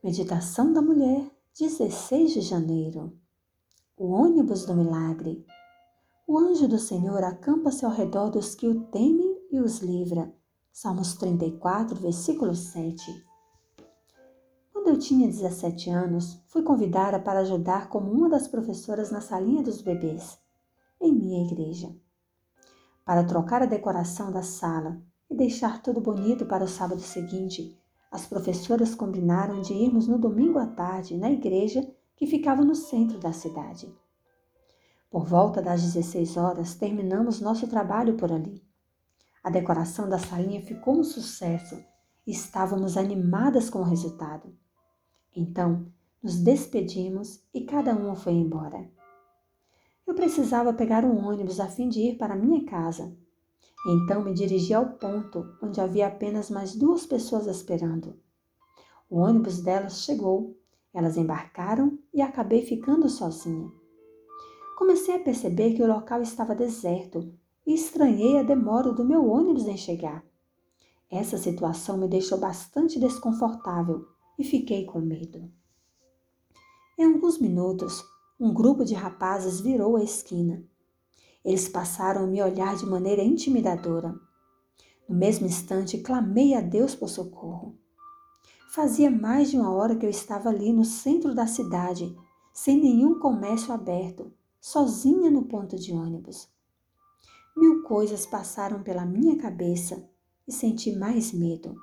[0.00, 3.18] Meditação da Mulher, 16 de janeiro.
[3.96, 5.44] O ônibus do milagre.
[6.24, 10.32] O anjo do Senhor acampa-se ao redor dos que o temem e os livra.
[10.70, 13.26] Salmos 34, versículo 7.
[14.72, 19.64] Quando eu tinha 17 anos, fui convidada para ajudar como uma das professoras na salinha
[19.64, 20.38] dos bebês,
[21.00, 21.92] em minha igreja.
[23.04, 27.76] Para trocar a decoração da sala e deixar tudo bonito para o sábado seguinte,
[28.10, 33.18] as professoras combinaram de irmos no domingo à tarde na igreja que ficava no centro
[33.18, 33.94] da cidade.
[35.10, 38.62] Por volta das 16 horas, terminamos nosso trabalho por ali.
[39.42, 41.82] A decoração da salinha ficou um sucesso
[42.26, 44.54] e estávamos animadas com o resultado.
[45.34, 45.86] Então,
[46.22, 48.90] nos despedimos e cada uma foi embora.
[50.06, 53.16] Eu precisava pegar um ônibus a fim de ir para minha casa
[53.86, 58.18] então me dirigi ao ponto onde havia apenas mais duas pessoas esperando.
[59.08, 60.56] O ônibus delas chegou,
[60.92, 63.70] elas embarcaram e acabei ficando sozinha.
[64.76, 67.32] Comecei a perceber que o local estava deserto
[67.66, 70.24] e estranhei a demora do meu ônibus em chegar.
[71.10, 74.06] Essa situação me deixou bastante desconfortável
[74.38, 75.50] e fiquei com medo.
[76.98, 78.04] Em alguns minutos,
[78.38, 80.64] um grupo de rapazes virou a esquina
[81.44, 84.14] eles passaram a me olhar de maneira intimidadora.
[85.08, 87.78] No mesmo instante, clamei a Deus por socorro.
[88.70, 92.14] Fazia mais de uma hora que eu estava ali no centro da cidade,
[92.52, 96.48] sem nenhum comércio aberto, sozinha no ponto de ônibus.
[97.56, 100.08] Mil coisas passaram pela minha cabeça
[100.46, 101.74] e senti mais medo.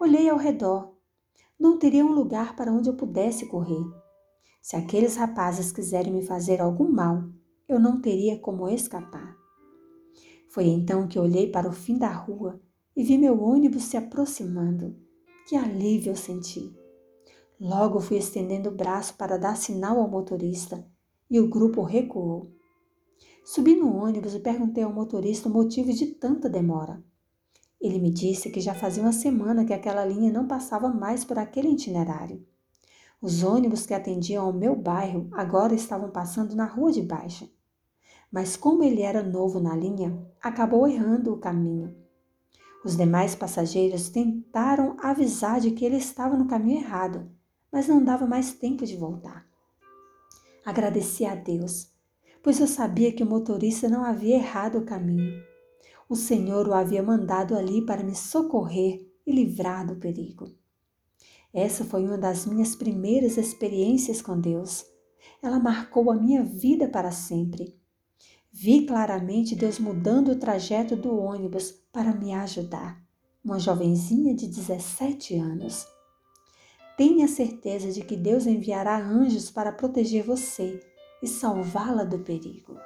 [0.00, 0.94] Olhei ao redor.
[1.58, 3.84] Não teria um lugar para onde eu pudesse correr.
[4.62, 7.24] Se aqueles rapazes quiserem me fazer algum mal,
[7.68, 9.36] eu não teria como escapar.
[10.48, 12.58] Foi então que olhei para o fim da rua
[12.96, 14.96] e vi meu ônibus se aproximando.
[15.46, 16.74] Que alívio eu senti!
[17.60, 20.86] Logo fui estendendo o braço para dar sinal ao motorista
[21.30, 22.50] e o grupo recuou.
[23.44, 27.02] Subi no ônibus e perguntei ao motorista o motivo de tanta demora.
[27.80, 31.38] Ele me disse que já fazia uma semana que aquela linha não passava mais por
[31.38, 32.44] aquele itinerário.
[33.20, 37.48] Os ônibus que atendiam ao meu bairro agora estavam passando na rua de baixo
[38.30, 41.94] mas como ele era novo na linha, acabou errando o caminho.
[42.84, 47.30] Os demais passageiros tentaram avisar de que ele estava no caminho errado,
[47.72, 49.46] mas não dava mais tempo de voltar.
[50.64, 51.90] Agradeci a Deus,
[52.42, 55.42] pois eu sabia que o motorista não havia errado o caminho.
[56.08, 60.50] O Senhor o havia mandado ali para me socorrer e livrar do perigo.
[61.52, 64.86] Essa foi uma das minhas primeiras experiências com Deus.
[65.42, 67.77] Ela marcou a minha vida para sempre.
[68.60, 73.00] Vi claramente Deus mudando o trajeto do ônibus para me ajudar.
[73.44, 75.86] Uma jovenzinha de 17 anos.
[76.96, 80.80] Tenha certeza de que Deus enviará anjos para proteger você
[81.22, 82.76] e salvá-la do perigo.